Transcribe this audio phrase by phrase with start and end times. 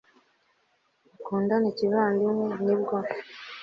[1.13, 2.97] mukundane kivandimwe, nibwo